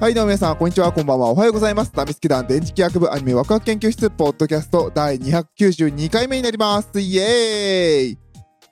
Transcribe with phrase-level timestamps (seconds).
[0.00, 1.92] はい、どうも皆さん、こんにちは、こんばんは、おはようございます。
[1.92, 6.98] ダミスケ団電磁気学部アニメワクワク研究室、ポッドキャスト第292回目になります。
[6.98, 8.18] イエーイ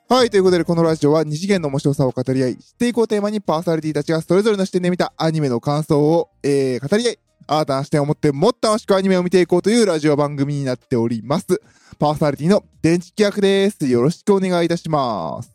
[0.09, 11.61] はい、ということで、このラジオは二次元の面白さを語り合い、知っていこうテーマにパーソナリティたちがそれぞれの視点で見たアニメの感想を、えー、語り合い、新たな視点を持ってもっと楽しくアニメを見ていこうというラジオ番組になっております。
[11.99, 13.87] パーソナリティの電磁気学です。
[13.87, 15.53] よろしくお願いいたします。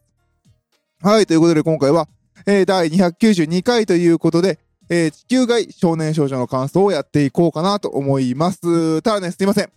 [1.02, 2.08] はい、ということで今回は、
[2.46, 4.58] えー、第292回ということで、
[4.90, 9.02] えー、地球外少年少女の感想をやっていこうかなと思います。
[9.02, 9.70] ただね、すいません。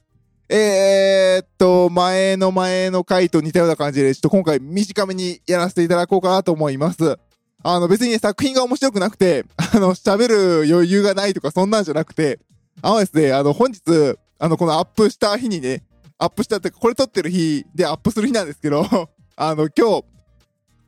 [0.50, 7.18] えー、っと、前の前の回と似たような感じで、ちょっと今回短めにやらせていただこうかなと思います。
[7.64, 12.40] あの別にね、作品が面白くなくて、 あの、喋る余裕がないとかそんなんじゃなくて、
[12.82, 15.84] あのですね、あの、本日、あの、このアップした日にね、
[16.18, 18.86] アップしたって、これ撮ってる日でアップする日なんですけど、
[19.36, 20.06] あの、今日、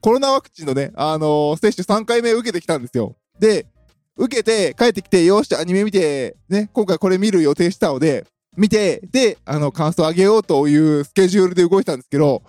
[0.01, 3.15] コロナワクチンのね、あの接種3回目受けてきたんですよ。
[3.39, 3.67] で、
[4.15, 8.25] 受けて帰ってきて、よーし、アニメ見て、ね、今回これ見る予定したので、
[8.55, 12.43] 見て、で、あの、感想あげようというスケジュールで動いたんですけど、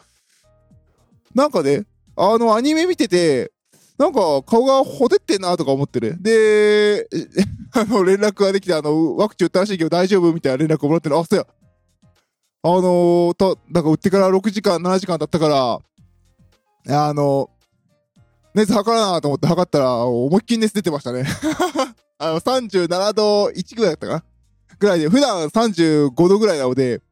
[1.35, 1.85] なんかね、
[2.17, 3.51] あの、アニメ見てて、
[3.97, 6.17] なんか顔がほてってんなとか思ってる。
[6.21, 7.09] で、
[7.73, 11.17] あの、連絡ができて、あの、ワクチン打ったらしいけど大丈夫みたいな連絡をもらってる。
[11.17, 11.47] あ、そうや。
[12.63, 15.81] あのー、と、なんか打ってから6時間、7時間経ったか
[16.87, 17.51] ら、あの、
[18.55, 21.25] 熱測らなと思って測ったら、思いっきり熱出てましたね。
[22.19, 24.25] あの、37度1ぐらいだったかな？
[24.79, 27.03] ぐらいで、普段35度ぐらいなので、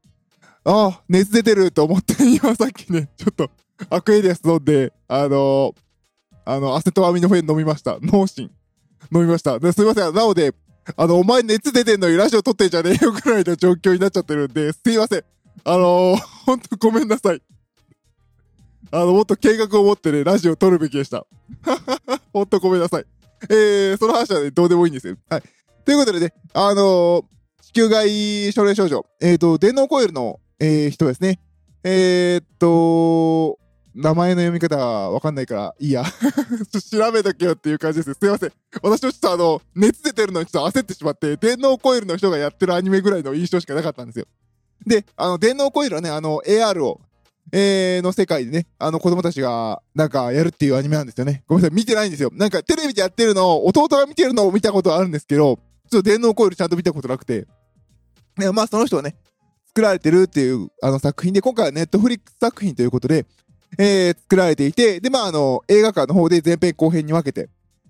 [0.65, 3.51] ああ、熱出てると思って、 今さっきね、ちょっと、
[3.91, 5.75] アクエリアス飲んで、あの
[6.45, 7.99] あの、アセトアミノフェン飲みました。
[8.01, 8.51] 脳神。
[9.13, 9.59] 飲みました。
[9.59, 10.15] ですいません。
[10.15, 10.55] なので、
[10.97, 15.25] あの、お前熱出てんのにラジオ撮ってんじゃねえよぐらいの状況になっちゃってるんで、すいません。
[15.65, 17.43] あのー、ほんとごめんなさい。
[18.95, 21.27] あの、もっと計画を持ってね、ラジオを撮るべきでした。
[22.33, 23.07] ほんとごめんなさい。
[23.49, 25.17] えー、その話はね、どうでもいいんですよ。
[25.31, 25.43] はい。
[25.87, 27.25] ということでね、あのー、
[27.63, 31.41] 地球外少年少女、えっ、ー、と、電脳コイルの、えー、人ですね。
[31.83, 33.59] えー、っと、
[33.95, 36.05] 名前の読み方わかんないから、いいや。
[36.91, 38.13] 調べとけよっていう感じです。
[38.13, 38.53] すいません。
[38.83, 44.27] 私もちょっとあの、熱出てるのにちょっと焦ってしまって、電脳コイルの人がやってるアニメぐらいの印象しかなかったんですよ。
[44.87, 47.01] で、あの、電脳コイルはね、あの、AR を、
[47.51, 51.43] えー、の世界でね、あの子供たちが、なんかやるっていうアニメなんですよね。
[51.47, 52.31] ごめんなさい、見てないんですよ。
[52.33, 55.59] なんかテレビでやってるのを、弟が見てるのを見たことあるんですけど、
[55.91, 57.47] ちょっと電脳コイルちゃんと見たことなくて。
[58.39, 59.17] でまあ、その人はね、
[59.69, 63.27] 作られてるっていう、あの作品で、今回はネットフリックス作品ということで、
[63.79, 67.49] えー、作られていて、で、まあ、あの、映画館の方で前編後編に分けて、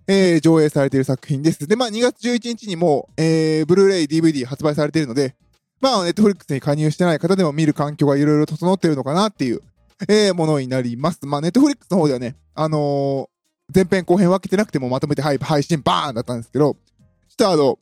[0.09, 1.67] えー、上映されている作品です。
[1.67, 5.35] で、まあ、2月11日にも、えー、ブルーレイ、DVD 発売されているので、
[5.83, 9.61] まあ、ネットフリックスに加入してない方でも見る環境がいろいろ整ってるのかなっていう、
[10.09, 11.27] えー、ものになります。
[11.27, 17.81] まあ、ネットフリックスの方ではね、あのー、前編後編分けてなくてもまとめて配配信バーンだったんですけど、ちょっとあの、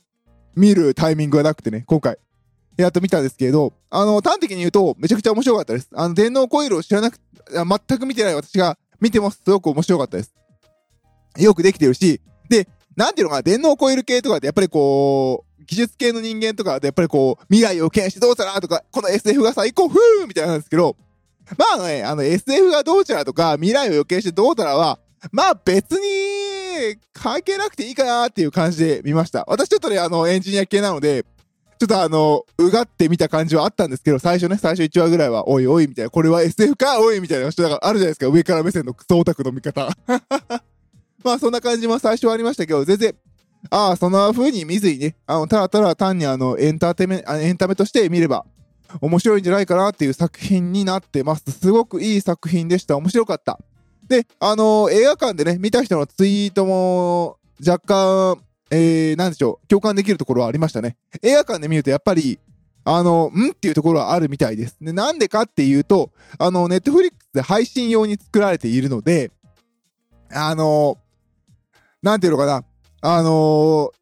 [0.57, 2.17] 見るタイミングがなくてね、今回、
[2.79, 5.91] やっと見たんですけれど、あの、端的に言うと、めちゃくちゃ面白かったです。
[5.93, 7.19] あの、電脳コイルを知らなく、
[7.51, 10.35] 全く見てない私が見てもすごく面白かったです。
[11.37, 20.97] よくできてるし、で、なんていうのかな、電脳コイル系とかってやっぱりこう、技術系の人間とかでやっぱりこう、未来を予見してどうしたらとか、この SF が最高、ふーみたいなんですけど、
[21.57, 24.99] まあね、あの SF がどうちゃらとか、未来を予見してどうたらは、
[25.31, 29.45] まあ別に関係なくていいかなっていう感じで見ました。
[29.47, 31.25] 私ちょっとね、あのエンジニア系なので、
[31.79, 37.01] ちょっとあの、うがってみた感じはあったんですけど、最初ね、最初1話ぐらいは、おいおいみたいな、これは SF か？
[37.01, 39.89] おいみたいな人があるじゃないですか、上から目線のクソオタクの見方。
[41.23, 43.15] まあそんな感じも最初はありましたけど、全然、
[43.69, 48.47] ああ、そんな風に見ずにね、あの、ただただ単にあの、エンターテイメン、エンタメとして見れば、
[49.01, 51.51] 面白いんじゃないかなっていう作品になってます。
[51.53, 52.97] すごくいい作品でした。
[52.97, 53.59] 面白かった。
[54.09, 60.97] で、あの映画館でね、見た人のツイートも、若干、えー、なんでしょう、共感できるところはありましたね。
[61.23, 62.41] 映画館で見るとやっぱり、
[62.85, 64.77] あの、んっていうところはあるみたいです。
[64.81, 69.31] で、なんでかっていうと、あの、ネットフリックスで配信用に作られているので、
[70.33, 70.99] あの、
[72.03, 72.65] なんていうのかな、
[73.01, 73.93] あの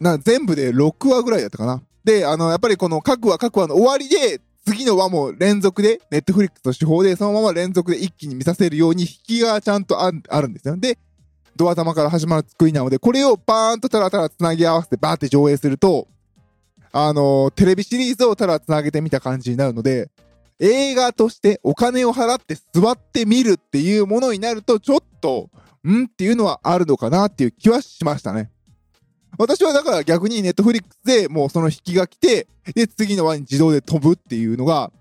[0.00, 1.82] な、全部で6話ぐらいだったかな。
[2.04, 10.76] で、あの、やっぱりこの各話各話の終わりで、次の話も連続で、ネットフリックスの手法で、そのまま連続で一気に見させるように、引きがちゃんとあるんですよ。
[10.76, 10.98] で、
[11.56, 16.08] ドア玉から始まる作りなので、これをバーンとただただ繋ぎ合わせてバーって上映すると、
[16.92, 20.10] あのー、テレビシリーズをただ繋げてみた感じになるので、
[20.58, 25.50] 映画としてお金を払って座って見るっていうものになると、ちょっと、
[25.90, 26.04] ん？
[26.04, 28.50] っていうのはあるのかなっていう気はしましたね。
[29.38, 34.92] 私はだから逆にネットフリックスでもうその引きが来て、で、次の輪に自動で飛ぶっていうのが、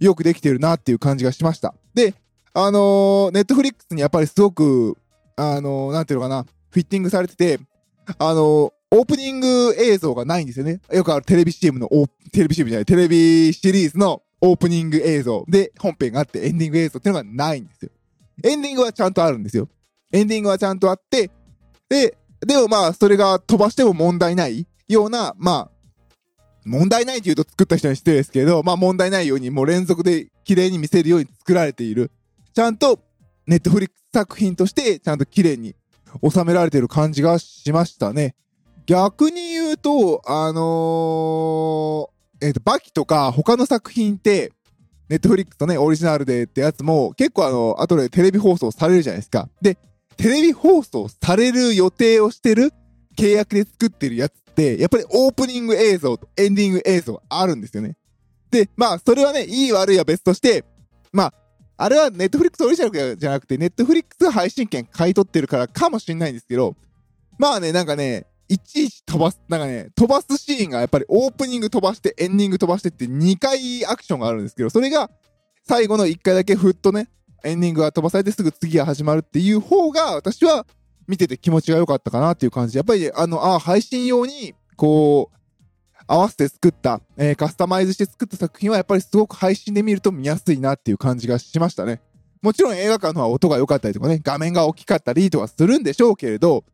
[0.00, 1.74] よくできてるなっていう感じがしました。
[1.94, 2.14] で、
[2.54, 4.96] あの、ネットフリックスにやっぱりすごく、
[5.36, 7.60] あのー、なんていうのかな、フィッティングされてて、
[8.18, 10.80] あのー、オープニング映像がないんですよね。
[10.90, 11.88] よくあるテレビ CM の、
[12.32, 17.90] テレビ CM じゃない、テレビシリーズのオープニング映像で本編があってエンディング映像っていうのがないんですよ。
[18.44, 19.68] エンディングはちゃんとあるんですよ。
[20.12, 21.30] エンディングはちゃんとあって、
[21.88, 25.70] で、でもまあ、それが飛ばしても問題ないような、まあ、
[26.66, 32.10] 問題ないって言うと作った人に失礼ですけど、まあ問題ないようにもう連続で綺麗に見せるように作られている。
[32.54, 32.98] ちゃんと
[33.46, 35.76] ネットフリックス作品としてちゃんと綺麗に
[36.28, 38.34] 収められている感じがしましたね。
[38.86, 44.52] 逆に言うと、あのー、えっ、ー、と、バキとか他の作品って、
[45.08, 49.48] ネットフリックスのね、オリジナルでってやつも結構あの、後でテレビ放送されるじゃないですか。
[49.62, 49.78] で、
[50.16, 52.72] テレビ放送される予定をしてる
[53.16, 57.96] 契約で作ってるやつって、やっぱりオープニング映像とエンディング映像あるんですよね。
[58.50, 60.64] で、まあ、それはね、いい悪いは別として、
[61.12, 61.34] まあ、
[61.78, 66.74] あれはネットフリックスオリジナルじゃなくて、ネットフリックス配信権買い取ってるからかもしんないんですけど、
[67.38, 75.10] まあね、なんかね、いちいち飛ばす、なんかね、飛ばすシーンがやっぱりオープニング飛ばして、エンディング飛ばしてって2回アクションがあるんですけど、それが
[75.68, 77.08] 最後の1回だけふっとね、
[77.44, 80.66] エンディングが飛ばされてすぐ次が始まるっていう方が、私は
[81.06, 85.36] 見てて気持ちが良かったかなっていう感じ、やっぱり、あの、あ配信用に、こう、
[86.08, 92.00] 合わせて作った、えー、カスタマイズして作った作品はやっぱりすごく配信で見ると見やすいなっていう感じがしましたね。
[92.42, 96.64] もちろん映画館のは音が良かったりとかね、画面が大きかったりとかするんでしょうけれど、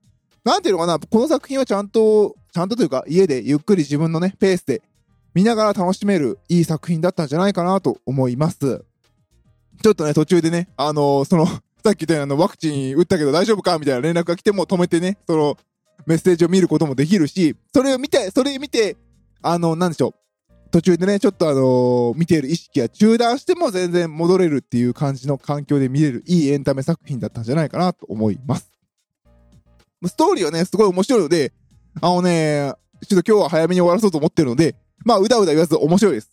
[0.45, 4.83] なんていうのかな、この作品はちゃんと、ちゃんとというか、家でゆっくり自分のね、ペースで
[5.35, 8.85] 見ながら楽しめるいい作品だったんじゃないかなと思います。
[9.81, 11.47] ちょっとね、途中でね、あのー、その
[11.85, 15.57] さっき言ったようなワクチン打ったけど大丈夫かみたいな連絡が来ても止めてね、その
[16.07, 18.97] メッセージを見ることもできるし、それを見て、それ見て、
[19.41, 20.71] あの、なんでしょう。
[20.71, 28.71] 途中でね、ちょっとあのー、見ている意識が中断しても全然戻れるっていう感じの環境で見れるいいエンタメ作品だったんじゃないかなと思います。
[30.07, 31.53] ストーリーはね、すごい面白いので、
[32.01, 32.73] あのね、
[33.09, 36.31] ちょっと今日は早めに終わらそうと思ってるので、まあ、うだうだ言わず面白いです。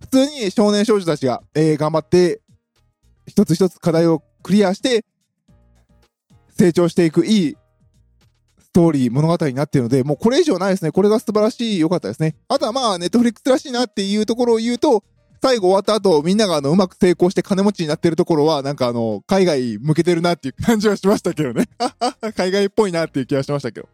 [0.00, 2.40] 普通に少年少女たちが、えー、頑張って、
[3.26, 5.04] 一つ一つ課題をクリアして、
[6.50, 7.56] 成長していくいい
[8.60, 10.92] ストーリー、物語になってるので、もうこれ以上ないですね。
[10.92, 12.36] これが素晴らしい、良かったですね。
[12.48, 15.02] あとはまあ、ネットフリックスらしいなっていうところを言うと、
[15.42, 21.68] 最後終わった後、みんながあの、うまく成功して金持ちになってるところは、なんかあの、海外向けてるなっていう感じはしましたけどね。
[22.36, 23.88] 海外っぽいなっていう気はしましたけど。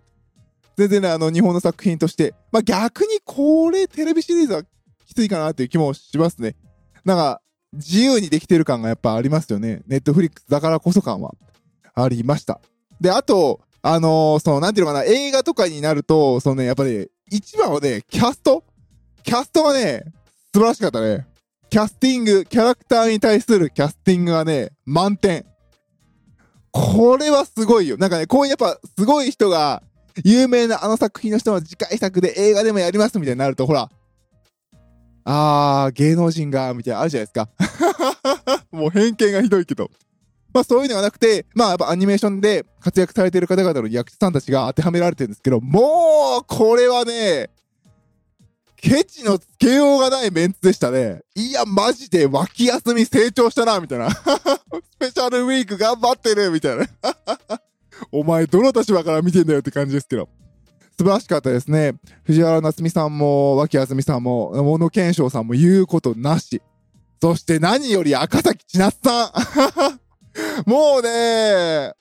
[0.76, 4.62] 全然ね、あの、日本の作品として、まあ、逆にこれ、テレビシリーズは
[5.06, 6.56] きついかなっていう気もしますね。
[7.05, 7.40] なんか、
[7.72, 9.82] 自由にできてる感がやっぱありますよね。
[9.86, 11.34] ネットフリックスだからこそ感は
[11.94, 12.60] ありました。
[13.00, 18.62] で、あと、あのー、その、なんていうのかな、映画とかになると、そのね、やっぱり、一番はね、キャスト
[19.24, 20.04] キャストがね、
[20.54, 21.26] 素晴らしかったね。
[21.70, 25.46] キャスティング、キャラクターに対するキャスティングがね、満点。
[26.70, 27.96] これはすごいよ。
[27.96, 29.82] なんかね、こういうやっぱすごい人が、
[30.24, 33.90] 有名なあの作品の人の次回作で映画でもやりますみたいになると、ほら、
[35.24, 37.48] あー、芸能人が、みたいなあるじゃないですか。
[38.72, 39.90] もう偏見がひどいけど。
[40.52, 47.50] まあそういうのがなくて、まあやっぱアニメーションで活躍されてる方々の役者さんたちが当てはめられてるんですけど、もう、これはね、
[48.76, 51.22] ケチのつけようがないメンツでしたね。
[51.36, 54.10] いや、マジで脇休み成長したな、みたいな。
[54.10, 54.20] ス
[54.98, 56.86] ペシャルウィーク頑張ってる、みたいな。
[58.10, 60.29] お前、どの立場から見てんだよって感じですけど。
[60.99, 61.94] 素晴らしかったですね。
[62.25, 66.63] 藤原夏美さんも、脇休みさんも、小野賢章さんも言うことなし。
[67.20, 70.01] そして何より赤崎千夏さん。
[70.69, 71.93] もうね、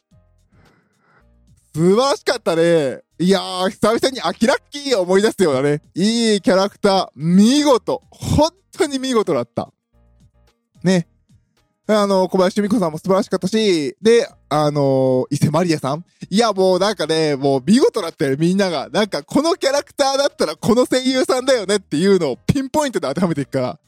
[1.74, 3.02] 素晴らしかったね。
[3.18, 5.82] いやー、久々にアキラッキーを思い出すようなね。
[5.96, 7.10] いいキャラクター。
[7.16, 8.02] 見事。
[8.10, 9.72] 本当に見事だった。
[10.84, 11.08] ね。
[11.88, 18.90] あの、小林由美子さんも素晴らしかったし、で、あの伊勢マリアさんいや、もうなんかね、もう見事だったよ、みんなが。
[18.90, 23.80] なんか、このキャラクターだったらこの声優さんだよねっていうのをピンポイントで当てはめていくから。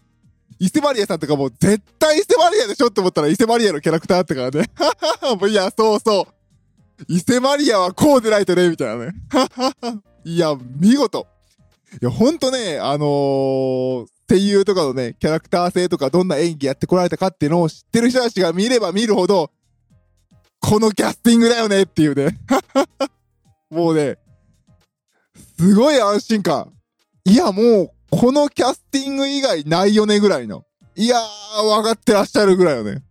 [0.60, 4.70] 伊勢マリアさんとかもう絶対伊勢マリアでしょって思ったら伊勢マリアのキャラクターったからね。
[5.40, 7.06] もういや、そうそう。
[7.08, 9.14] 伊勢マリアはこうでないとね、みたいなね。
[10.24, 11.28] いや、見事。
[12.02, 19.52] いや、ほんとね、あのー、声優とかのね、キャラクター性とかどんな演技やってこられたかっていうのを知ってる人たちが見れば見るほど、
[20.60, 22.40] このキャスティングだよねっていうね。
[23.70, 24.18] もうね、
[25.60, 26.74] すごい安心感。
[27.26, 30.66] いや、もう、このキャスティング以外ないよねぐらいの。
[30.96, 33.04] いやー、分かってらっしゃるぐらいよね。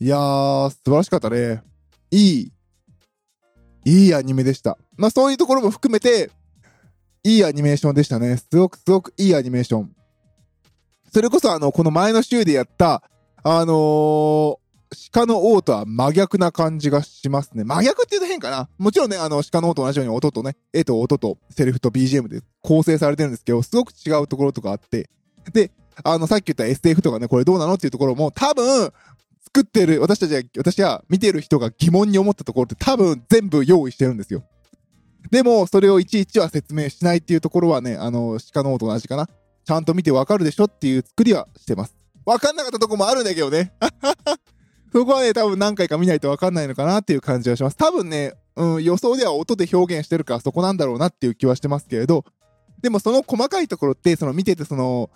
[0.00, 1.62] いやー、素晴らしかったね。
[2.10, 2.52] いい、
[3.84, 4.78] いいアニメでした。
[4.96, 6.30] まあそういうところも含めて、
[7.24, 8.36] いいアニメーションでしたね。
[8.36, 9.90] すごくすごくいいアニメーション。
[11.12, 13.02] それこそあの、この前の週でやった、
[13.42, 14.56] あのー、
[15.10, 17.64] 鹿の王とは真逆な感じがしますね。
[17.64, 18.68] 真逆って言うと変かな。
[18.78, 25.08] もちろんね、あの、鹿の王と同じように音とね、絵と音とセリフと BGM で構成されてるんですけど、すごく違うところとかあって、
[25.52, 25.70] で、
[26.02, 28.92] あの、さっき言った SF とかね、これどうなのっていうところも、多分、
[29.44, 34.42] 作ってる、私たちが、私は見てる人が疑問に思ったところって多分全部用意してるんですよ。
[35.34, 39.28] でも、それをいちいちは説明しないっていうところはね、あの、鹿の王と同じかな。
[39.64, 41.96] ちゃんと見てわかるでしょっていう作りはしてます。
[42.24, 43.72] わかんなかったとこもあるんだけどね。
[44.94, 47.76] そこはね、多分何回か見ないとわかんないのかなっていう感じはします。
[47.76, 52.24] 多分ね、うん、予想では音で表現してるからそこなんだろうなっていう気はしてますけれど、
[52.80, 55.10] でもその細かいところって、その見ててその、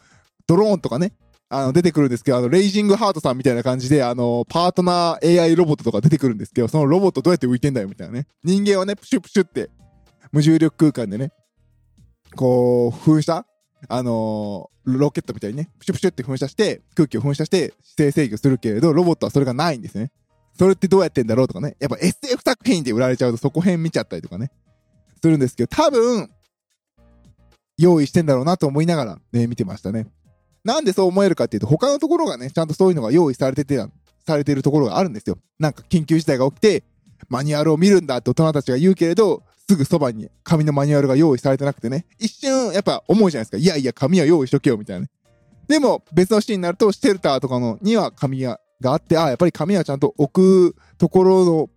[0.48, 1.12] ドローンとかね、
[1.48, 8.26] あの、出てくるんですけど、あの、レイジングハートさんみたいな感じで、あの、パートナー AI ロボットとか出てくるんですけど、そのロボットどうやって浮いてんだよみたいなね。
[8.42, 9.70] 人間はね、プシュプシュって、
[10.32, 11.32] 無重力空間でね、
[12.37, 13.44] こう、噴射？
[13.88, 20.11] あのー、ロケットみたいにね、プシュプシュって噴射して、空気を噴射して姿勢制御するけれど、ロボットはそれがないんですね。
[20.58, 21.76] それってどうやってんだろうとかね。
[21.78, 24.50] やっぱ SF 作品で売られちゃうとそこ辺見ちゃったりとかね。
[25.23, 26.30] するんですけど、多分、
[27.76, 30.08] 用意してんだろうなと思いながらね、見てましたね。
[30.64, 33.80] なんでそう思えるかっていうと、他のところがね、ちゃんとそういうのが用意されてて、
[34.26, 35.38] されてるところがあるんですよ。
[35.58, 36.82] なんか緊急事態が起きて、
[37.28, 43.56] マニュアルを見るんだって大人たちが言うけれど、すぐそばに紙のマニュアルが用意されてなくてね、一瞬やっぱ思うじゃないですか。
[43.58, 45.10] いやいや、紙は用意しとけよ、みたいなね。
[45.68, 51.70] でも、別のシーンになると、シェルターとかのには紙があって、ああ、やっぱり紙はちゃんと置くところの、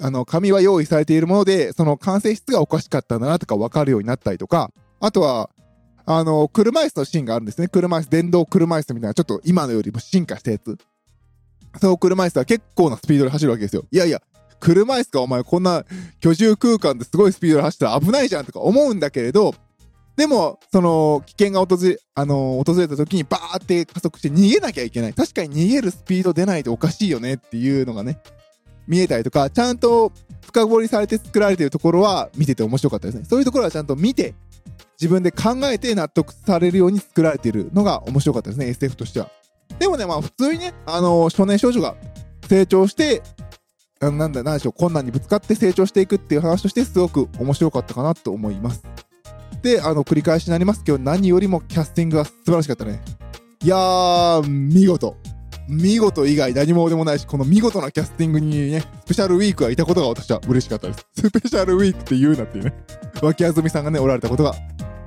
[0.00, 4.70] あの、紙は用意されているもので、その完成質がおかしかったんだなとか分かるようになったりとか、
[5.00, 5.48] あとは、
[6.04, 7.68] あの、車椅子のシーンがあるんですね。
[7.68, 10.76] 車椅子、電動車椅子みたいな、ちょっと今のよりも進化したやつ。
[11.80, 13.84] その車椅子は結構なスピードで走るわけですよ。
[13.90, 14.20] いやいや、
[14.62, 15.84] 車椅子かお前こんな
[16.20, 19.56] 居住空間ですごいスピードで走ったら危ないじゃんとか思うんだけれど、
[20.16, 25.14] でも、その、危険が訪れ、あの訪れた時にバーって加速して逃げなきゃいけない。
[25.14, 28.20] 確かに逃げるスピード出ないとおかしいよねっていうのがね、
[28.86, 30.12] 見えたりとか、ちゃんと
[30.44, 33.24] 深掘りされて作られてるところは見てて面白かったですね。
[33.24, 34.34] そういうところはちゃんと見て、
[35.00, 39.30] 自分で考えて納得されるように作られているのが面白かったですね、SF としては。
[39.78, 41.96] でもね、まあ普通にね、あの少年少女が
[42.48, 43.22] 成長して、
[44.10, 48.82] なんだ、なんでしょう、困難にぶつかって成長していくっていう話としてすごく面白かったかなと思います。
[49.62, 53.00] で、あの、繰り返しになりますけど、何よりもキャスティングは素晴らしかったね。
[53.62, 55.16] いやー、見事。
[55.68, 61.06] 見事以外何もでもないし、この見事なキャスティングにね、スペシャルウィークがいたことが私は嬉しかったです。
[61.14, 62.74] スペシャルウィークって言うなっていうね。
[63.22, 64.54] 脇あずみさんがね、おられたことが、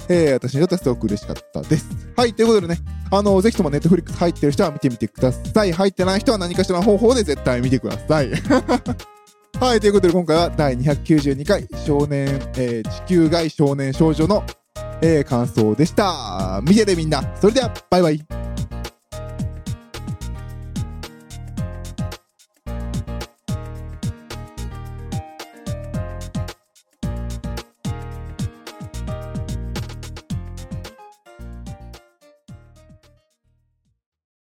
[0.09, 1.87] えー、私にとってはすごく嬉しかったです。
[2.15, 2.79] はい、ということでね、
[3.11, 5.71] あの、ぜひともネットフリックス入ってる人は見てみてください。
[5.71, 8.31] 入ってない人は何かしらの方法で絶対見てください。
[9.59, 14.43] はい、ということで今回は第292回少年、えー、地球外少年少女の、
[15.01, 16.61] えー、感想でした。
[16.63, 17.23] 見ててみんな。
[17.39, 18.44] それでは、バイバイ。